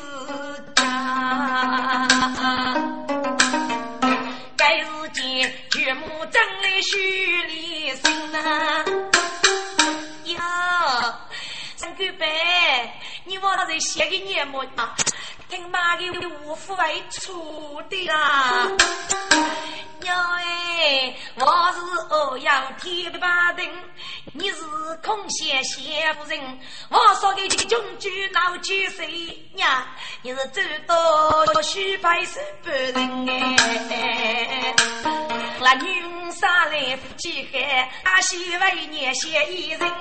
[4.57, 5.25] 该是见
[5.79, 8.85] 岳母正来许礼生啊！
[10.27, 10.39] 呀，
[11.77, 12.27] 三姑伯。
[13.25, 14.95] 你往那在写给你么啊？
[15.53, 16.11] 听妈的
[16.47, 18.67] 无福为出的啦！
[20.01, 21.45] 娘哎，我
[21.75, 21.79] 是
[22.09, 23.71] 欧阳天八定，
[24.33, 24.63] 你是
[25.05, 26.41] 空闲闲夫人。
[26.89, 29.07] 我说给你穷举闹几岁
[29.57, 29.95] 呀？
[30.23, 30.95] 你是走
[31.53, 34.75] 到许白手不人哎！
[35.61, 39.93] 那女杀来夫妻海，阿媳为年写一人。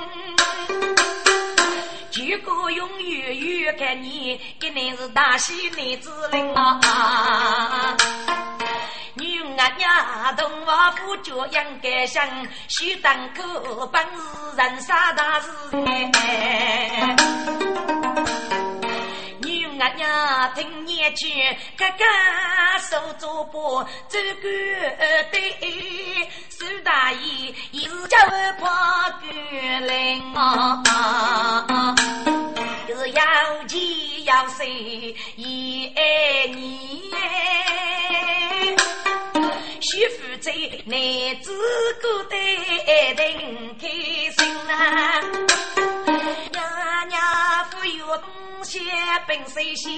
[2.13, 7.97] 如果永远远看你，一定是大喜男子人啊！
[9.15, 12.23] 女儿娘同我夫脚应该想，
[12.67, 15.49] 须当口本是人杀大事
[16.13, 17.15] 哎！
[19.41, 21.27] 女儿娘听年句，
[21.75, 22.05] 哥哥
[22.79, 24.47] 手做波，走过
[25.31, 28.15] 对，苏大爷又叫
[28.59, 28.69] 跑
[29.19, 29.33] 过
[29.87, 30.83] 来啊！
[32.93, 33.23] 是要
[33.67, 33.79] 钱
[34.25, 35.15] 要谁
[40.91, 40.99] 男
[41.41, 41.53] 子
[42.01, 42.35] 过得
[43.15, 45.21] 挺开心呐。
[46.51, 47.17] 娘娘
[47.69, 48.27] 不有东
[48.65, 48.81] 西
[49.25, 49.89] 本谁先，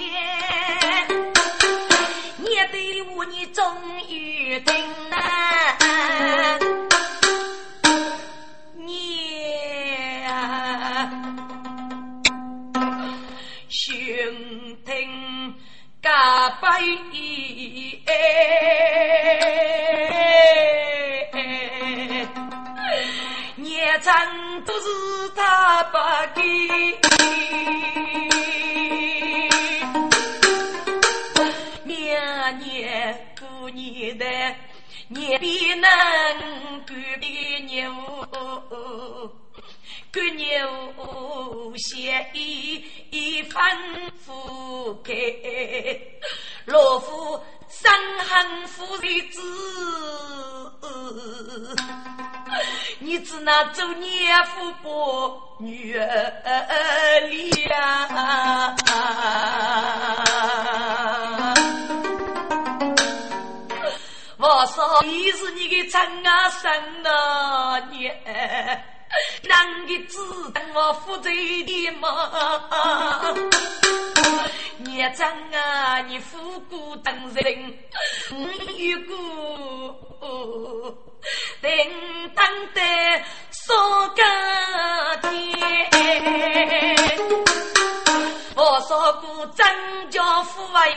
[2.38, 3.66] 你对我你终
[4.08, 4.76] 于听
[5.10, 5.18] 呐。
[16.04, 16.68] 大悲
[18.06, 18.14] 哎，
[24.66, 25.98] 都是他不
[26.34, 26.42] 的
[31.84, 31.96] 明
[32.60, 34.26] 年过年的
[35.10, 35.90] 年比能
[36.86, 37.92] 干比牛。
[40.14, 43.62] 干牛咸一一番
[44.16, 46.20] 付给
[46.66, 47.44] 老夫
[47.82, 49.42] 生恨夫的子，
[53.00, 58.76] 你只拿做娘夫不女儿里呀？
[64.38, 66.72] 我说你是你的真啊生
[67.06, 68.12] 啊你。
[69.44, 70.18] 让你知
[70.54, 72.08] 道我负责的吗？
[74.80, 77.74] 孽障啊，你富贵当人，
[78.30, 78.38] 如
[79.08, 79.14] 果
[81.62, 81.72] 等
[82.36, 82.82] 当的
[83.52, 84.22] 说个
[85.30, 85.32] 天，
[88.56, 89.66] 我说过张
[90.10, 90.90] 家富来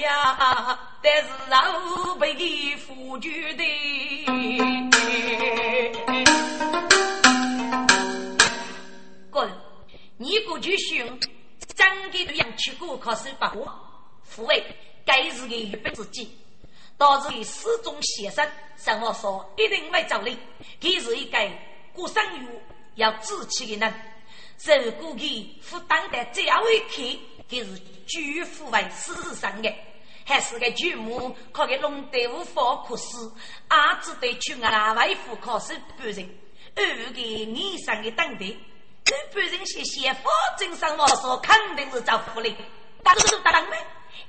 [0.00, 3.62] 呀，但是老辈的富举的。
[10.24, 11.20] 你过去训，
[11.76, 13.70] 张给对杨去过考试不过，
[14.22, 14.64] 父为
[15.04, 16.34] 该是个预备自己，
[16.96, 18.48] 导致你始终写生。
[18.78, 20.34] 上我说一定会找你，
[20.80, 21.38] 他是一个
[21.92, 22.48] 过生育
[22.94, 23.94] 要志气的人。
[24.86, 25.26] 如果他
[25.60, 27.02] 负担的这样为客，
[27.46, 29.70] 他是巨富为世上的，
[30.24, 33.30] 还是个巨母，可给弄得无法可思，
[33.68, 36.26] 儿子得去外外府考试不成，
[36.76, 38.56] 二个你上的等待。
[39.06, 42.56] 日本人写写法正上我说肯定是找福利，
[43.02, 43.76] 当是当没？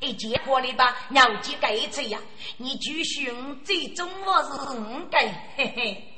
[0.01, 2.19] 一结果你把娘家改一次呀，
[2.57, 6.13] 你继续最终我是五改，嘿嘿。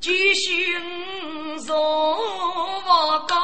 [0.00, 0.78] 继续
[1.66, 3.36] 做我上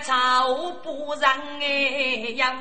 [0.00, 0.48] 草
[0.82, 1.66] 不让哎
[2.36, 2.54] 呀！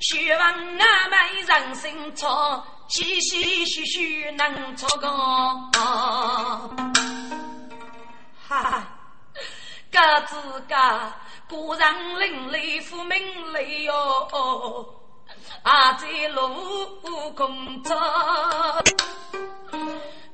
[0.00, 5.08] 希望俺们人生错，细细续续能错个。
[8.48, 8.86] 哈，
[9.90, 10.36] 各自
[10.68, 10.76] 各，
[11.48, 14.86] 故人另类富名类哟，
[15.62, 17.96] 啊在路工作。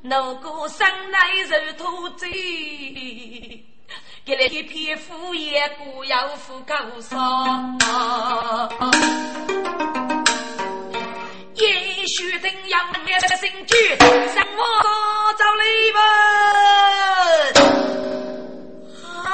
[0.04, 2.28] 如果生来如土贼，
[4.24, 7.16] 给了一片敷衍，不要付高烧。
[11.54, 13.74] 也许等阳面的新居，
[14.34, 14.62] 让我
[15.38, 15.98] 找礼物。
[19.24, 19.30] 啊！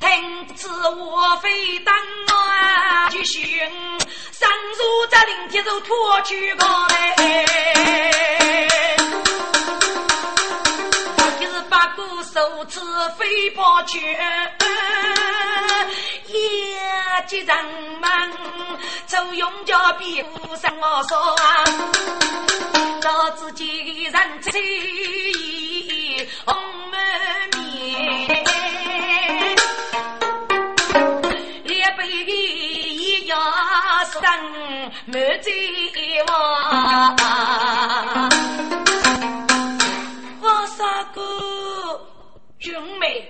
[0.00, 1.94] 听此我非当
[2.26, 3.40] 啊，就寻
[4.76, 6.94] 如这林天就脱去个嘞。
[12.40, 12.80] 如此
[13.18, 13.98] 飞宝卷，
[16.28, 16.78] 也
[17.26, 17.56] 几人
[18.00, 18.32] 们
[19.06, 21.64] 走用脚比不上我说啊，
[23.00, 26.54] 到自己人妻红
[26.90, 27.00] 门
[27.58, 28.46] 面，
[34.04, 34.20] 生
[35.06, 35.52] 满嘴
[36.26, 36.32] 话。
[42.60, 43.24] 兄妹，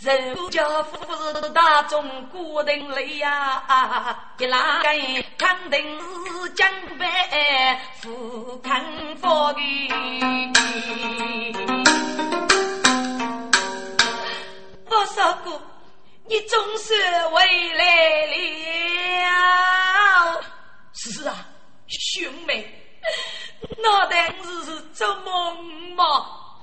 [0.00, 0.98] 人家富
[1.40, 3.62] 是大众固定类呀，
[4.38, 4.88] 一拉个
[5.38, 6.68] 肯定是江
[6.98, 7.06] 北
[8.02, 8.78] 富康
[9.16, 9.58] 富的。
[14.90, 15.60] 我说过，
[16.28, 17.40] 你总算回
[17.74, 18.34] 来了。
[20.92, 21.46] 是啊，
[21.88, 22.68] 兄妹，
[23.78, 24.18] 那当
[24.64, 26.04] 是做梦嘛，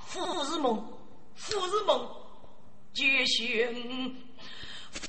[0.06, 0.86] 富是梦。
[1.34, 2.06] 富是梦，
[2.94, 4.26] 就寻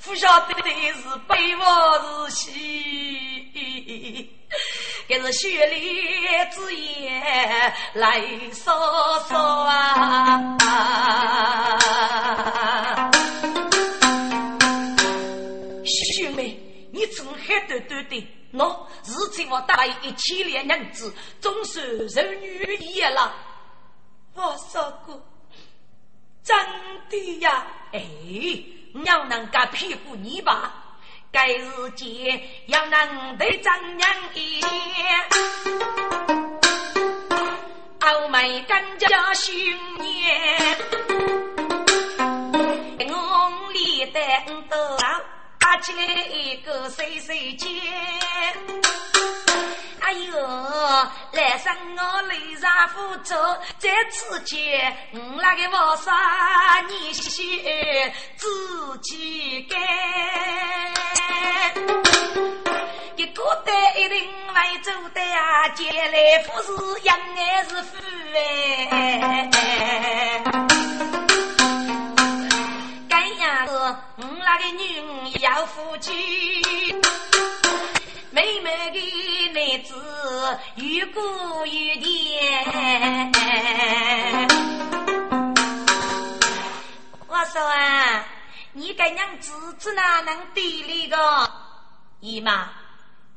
[0.04, 2.44] 不晓得的是悲或是喜，
[5.08, 8.20] 也是血泪之言来
[8.52, 8.74] 说
[9.28, 10.56] 说啊！
[17.80, 23.34] 对对对，喏，日前我带来一千两银子，总算人女一了。
[24.34, 25.20] 我说过。
[26.42, 26.56] 真
[27.10, 28.02] 的呀，哎，
[28.92, 30.72] 娘能干屁股泥巴，
[31.32, 34.60] 该日间要能得张娘一，
[38.00, 40.78] 傲眉干家新年，
[43.08, 44.22] 我里等
[44.68, 44.78] 到
[45.76, 46.02] 打起来
[46.32, 47.68] 一个岁岁见。
[50.00, 50.40] 哎呦，
[51.32, 53.36] 来生我泪洒福州，
[53.76, 56.10] 在此间我那个王嫂
[56.88, 59.78] 你先自己干。
[63.16, 66.72] 一个担一定会走的啊，将来富是
[67.02, 67.98] 养还是富
[68.34, 69.50] 哎？
[73.86, 74.82] 该样子，我那个女
[75.40, 76.10] 要夫妻。
[78.30, 78.98] 美美的
[79.52, 79.94] 男子
[80.74, 81.20] 有骨
[81.66, 82.04] 有甜。
[87.28, 88.24] 我说啊，
[88.72, 91.16] 你个娘子子哪能地里个？
[92.20, 92.68] 姨妈，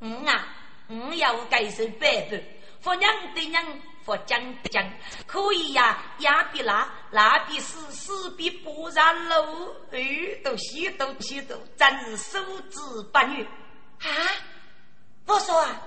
[0.02, 0.48] 嗯啊，
[0.88, 2.42] 嗯要改手拜拜，
[2.82, 3.64] 佛娘的娘，
[4.06, 4.84] 佛讲的讲，
[5.28, 10.00] 可以呀，压比拉，拉比死，死比不然喽，哎，
[10.44, 12.40] 都西都西都，真是手
[12.70, 12.80] 指
[13.12, 14.08] 八女啊！
[15.26, 15.82] 我说啊，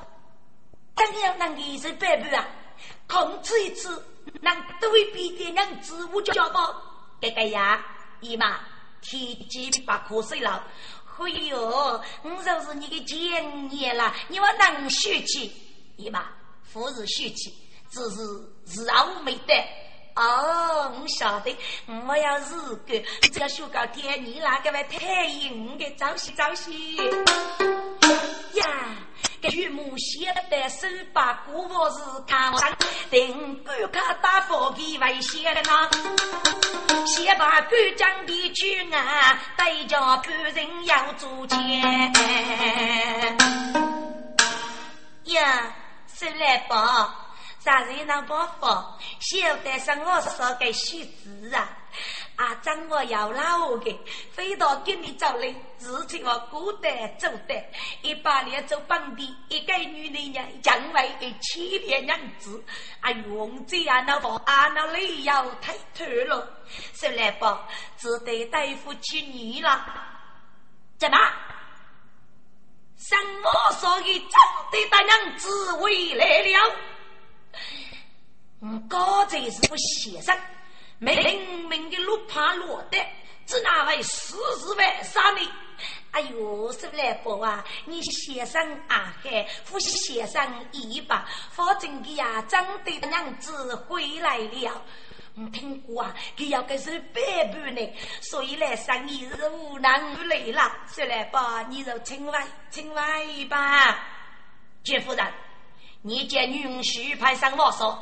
[0.94, 2.46] 怎样能一手百步啊？
[3.08, 4.04] 控制一次，
[4.40, 6.72] 能对比的娘子我家宝，
[7.20, 7.84] 哥哥呀，
[8.20, 8.60] 姨妈，
[9.00, 10.64] 天机把瞌睡了。
[11.18, 15.52] 哎呦，我就是你的前爷了，你我能学起？
[15.96, 16.26] 姨妈，
[16.72, 17.54] 不是学起，
[17.92, 18.16] 只是
[18.64, 19.54] 自然没得。
[20.14, 22.54] 哦，我晓得，我要是
[22.86, 23.00] 个，
[23.32, 26.72] 只要学个天，你那个会太硬的，早些早些
[28.54, 28.66] 呀。
[29.40, 32.76] 个岳母写的手把古佛是看上，
[33.10, 35.90] 定敢看打佛给外写的呢。
[37.06, 41.58] 先把官将的去啊，代叫官人要做钱。
[45.24, 45.74] 呀，
[46.14, 47.21] 收来吧，
[47.62, 48.98] 啥人能不发？
[49.20, 51.78] 晓得上我说个虚字啊。
[52.34, 54.00] 啊，掌握要老的，
[54.32, 57.64] 飞到给你找来，事情我孤单做的，
[58.00, 62.64] 一把年做本地，一个女人呀，将来一欺骗娘子，
[63.00, 66.48] 啊，用这样的话，啊，那理由太脱了，
[66.94, 69.84] 说来吧，只得对付起你了。
[70.98, 71.18] 怎么？
[72.96, 74.30] 什么所以真
[74.70, 76.76] 的大娘子回来了？
[78.60, 80.36] 嗯，刚才是不写上。
[80.98, 82.96] 明明的路怕落得，
[83.44, 85.48] 只那位四十万杀你！
[86.12, 90.40] 哎呦，说来宝啊，你先生啊海，夫妻先生
[90.70, 94.80] 一把，否则的呀，长得娘子回来了。
[95.34, 100.70] 我听过啊，他要个是百般呢，所以来生意是无能为力了。
[100.86, 103.02] 说来吧，你就请外，请外
[103.50, 104.06] 吧。
[104.84, 105.26] 绝夫人，
[106.04, 107.96] 你见女婿派上我说，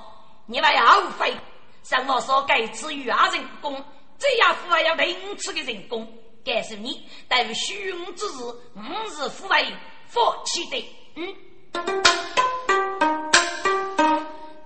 [0.46, 1.36] 你还要后悔。
[1.82, 3.84] 上我说该赐予二人工，
[4.18, 6.10] 这样父还要另赐的人工。
[6.42, 8.42] 该是你待于虚荣之日，
[8.74, 8.80] 吾
[9.10, 9.66] 是父为
[10.06, 10.82] 放弃的。
[11.16, 11.36] 嗯，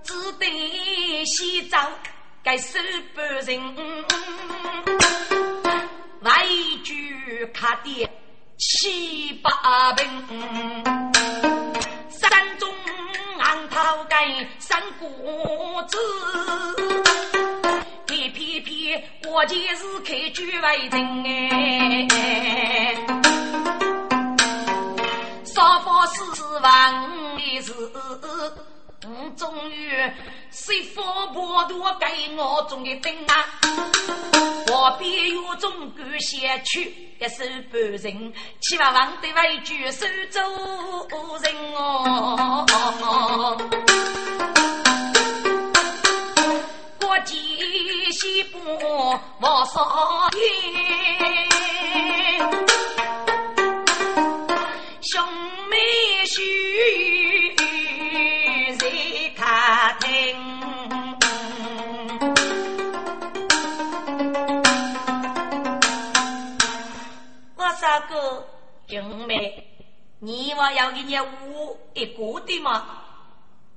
[0.03, 1.89] 只得洗澡，
[2.41, 2.79] 该收
[3.13, 4.05] 半人。
[6.21, 6.45] 外
[6.83, 8.09] 句卡的
[8.57, 10.05] 七八分，
[12.09, 12.74] 山中。
[13.55, 14.27] 昂头盖
[14.59, 15.07] 三谷
[15.87, 15.97] 子，
[18.13, 21.23] 一片片过节日开举为人
[22.11, 22.97] 哎，
[25.45, 26.93] 少发四万
[27.37, 27.73] 的事。
[29.35, 29.91] 终于，
[30.51, 33.45] 谁发破多给我种的灯啊？
[34.67, 36.89] 我边有种感谢去，
[37.19, 40.41] 一手半人，七万万的为举手做
[41.39, 42.65] 人哦。
[46.99, 47.35] 过节
[48.11, 48.59] 西部
[49.39, 50.39] 王少爷，
[55.01, 55.23] 兄
[55.69, 55.77] 妹
[56.25, 57.54] 婿。
[67.55, 68.47] 我说哥，
[68.87, 69.67] 兄妹，
[70.19, 72.85] 你我要给你五一个的吗？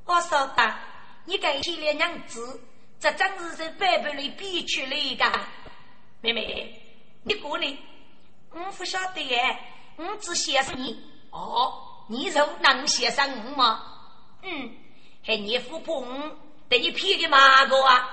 [0.04, 0.74] 我说的，
[1.24, 2.60] 你给起了娘子，
[3.00, 5.40] 这真是在百般里逼出来的。
[6.20, 6.78] 妹妹，
[7.22, 7.74] 你过来，
[8.50, 9.58] 我不晓得耶，
[9.96, 11.02] 我只写上你。
[11.30, 13.82] 哦，你就能写上我吗？
[14.42, 14.70] 嗯，
[15.24, 16.00] 还你父婆
[16.68, 18.08] 等你骗的马哥啊？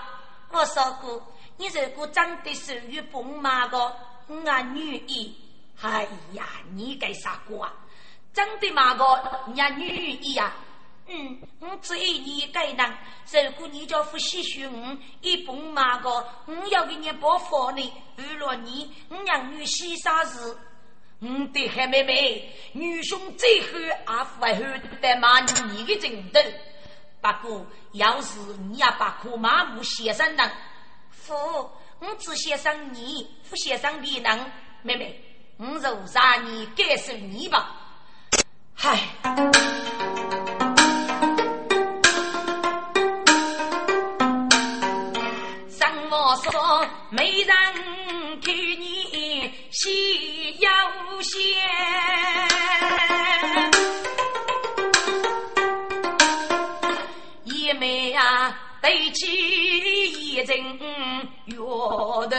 [0.52, 3.94] 我说过，你如果长得属于崩马哥，
[4.28, 5.36] 我女意。
[5.82, 7.72] 哎呀，你该啥瓜？
[8.34, 9.06] 长得嘛个
[9.48, 10.52] 人家女一样。
[11.08, 12.86] 嗯，我只爱你该能。
[13.32, 16.10] 如果你叫不喜欢我，一蹦嘛个，
[16.46, 17.94] 我要给你包房呢。
[18.18, 20.58] 为了你，我让女婿啥事？
[21.20, 23.68] 嗯，对，海妹妹，女兄最后
[24.06, 24.62] 阿父还后
[25.02, 26.40] 得骂你的程度。
[27.34, 30.52] 不过，要是你也把苦麻木先生呢？
[31.10, 31.34] 父，
[32.00, 34.52] 我只写上你，不写上别人。
[34.84, 35.20] 妹妹，
[35.58, 37.76] 我就让你感受你吧。
[38.76, 39.00] 嗨。
[45.70, 47.48] 上我说没人
[48.42, 50.70] 看你喜又
[51.22, 53.35] 仙，一
[58.86, 60.48] 对起一人
[61.46, 62.30] 月头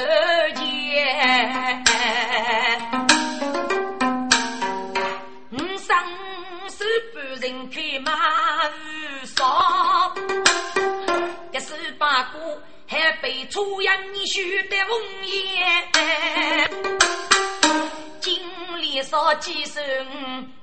[0.55, 1.85] 见，
[5.51, 5.89] 五生
[6.71, 8.13] 手半人开马
[8.69, 10.15] 无双，
[11.53, 12.39] 这是八股。
[12.89, 16.71] 还被出洋你须得红颜，
[18.21, 18.41] 经
[18.81, 19.83] 历少几声，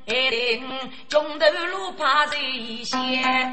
[0.08, 0.64] 爱令
[1.10, 3.52] 中头路怕谁先？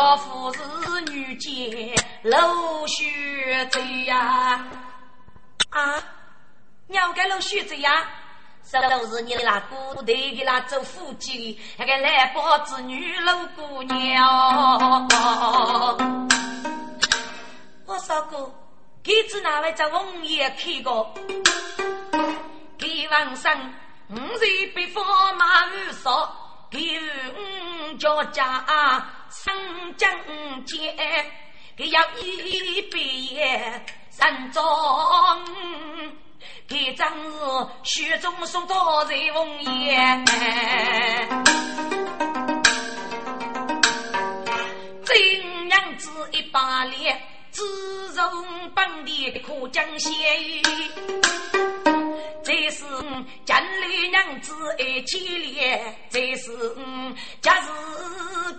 [0.00, 0.60] 家父是
[1.12, 4.64] 女杰，老学子呀！
[5.68, 6.02] 啊，
[6.86, 8.08] 鸟个老学子呀！
[8.62, 15.06] 这都是你那古代的那做夫妻，那个来宝子女老姑娘。
[17.84, 18.54] 我说过，
[19.02, 21.12] 给子那位在红叶开过，
[22.78, 23.74] 给王生
[24.08, 25.04] 五岁被放
[25.36, 28.64] 马五少，给五家家
[29.30, 29.54] 生
[29.96, 30.10] 将
[30.66, 30.94] 节，
[31.76, 34.62] 给要一毕业三中。
[36.66, 37.08] 这张
[37.84, 38.76] 是雪中送炭
[39.06, 40.24] 在红颜，
[45.04, 47.20] 真娘子一把脸，
[47.50, 50.12] 自从本地可将先。
[52.42, 52.84] 这是
[53.44, 56.50] 家里娘子爱起脸，这是
[57.40, 57.68] 家事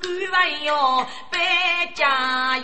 [0.01, 2.61] 干完要办家宴。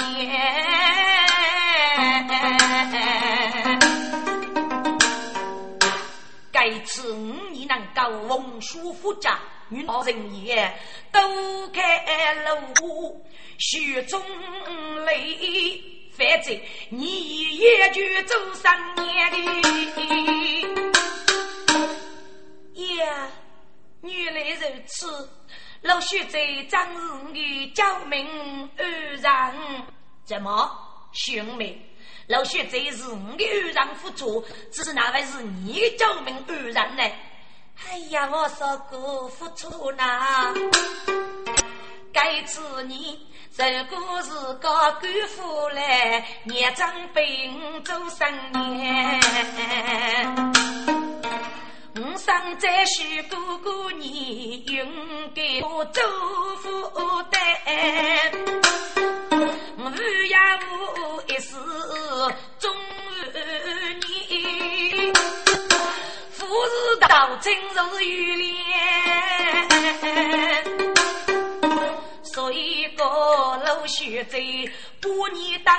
[6.52, 10.72] 该次五年能够文书复杂，女老人也
[11.12, 12.34] 都开
[12.82, 13.26] 路，
[13.58, 14.22] 雪中
[15.06, 15.84] 泪，
[16.18, 16.60] 反正
[16.90, 19.38] 你也就走三年的。
[22.98, 23.30] 呀，
[24.02, 25.30] 原来如此，
[25.82, 26.40] 老许在
[26.70, 28.86] 张日的救命而
[29.22, 29.54] 让，
[30.26, 30.72] 怎么
[31.14, 31.80] 兄妹？
[32.28, 37.04] 老薛这是我的偶然付出，只是那位是你的救命偶然呢？
[37.88, 40.54] 哎呀，我说过付出呐，
[42.12, 43.28] 该次你
[43.60, 44.30] 如果是
[44.60, 49.20] 个官夫来，年长被我做三年，
[51.96, 54.88] 我生在许哥哥你应
[55.34, 56.04] 该我做
[56.58, 57.42] 负担。
[59.76, 59.90] 无
[60.28, 61.56] 呀无一世
[62.60, 62.72] 终
[64.30, 65.14] 年，
[66.32, 68.54] 富士道亲如玉莲，
[69.68, 69.76] 所
[70.08, 70.14] 以
[70.64, 70.67] 个
[73.64, 74.38] 老学者
[75.02, 75.76] 把你当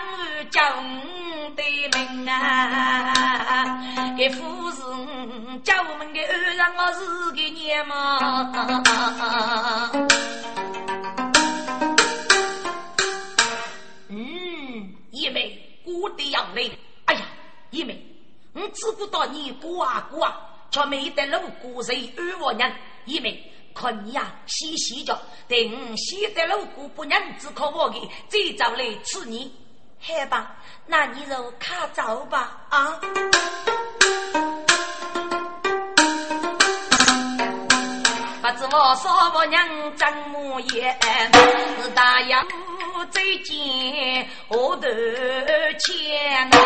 [0.50, 0.60] 叫
[1.56, 1.62] 的
[1.98, 4.80] 名啊，给富士
[5.64, 8.18] 叫我们的儿让我是个娘嘛。
[14.08, 16.70] 嗯一妹，我的杨梅，
[17.06, 17.22] 哎呀，
[17.70, 18.00] 一妹，
[18.54, 20.34] 我只顾到你过啊过啊，
[20.70, 22.72] 却没得路过谁二我人。
[23.04, 25.16] 一妹，可你呀，细细着，
[25.46, 29.54] 等写得路过不娘只可我的，再找来吃你。
[30.00, 30.56] 好吧，
[30.86, 32.98] 那你就卡走吧啊。
[38.42, 40.98] 不知我说婆娘怎么言，
[41.80, 42.48] 是大夫。
[43.12, 44.88] 再见，我的
[45.78, 46.58] 钱呐。